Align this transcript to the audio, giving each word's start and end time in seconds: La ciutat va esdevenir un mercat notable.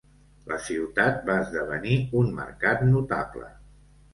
La 0.51 0.55
ciutat 0.67 1.21
va 1.27 1.35
esdevenir 1.43 1.99
un 2.23 2.33
mercat 2.41 2.85
notable. 2.95 3.53